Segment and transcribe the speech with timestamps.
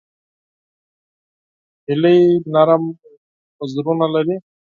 [1.87, 2.21] هیلۍ
[2.53, 2.83] نرم
[3.59, 4.35] وزرونه لري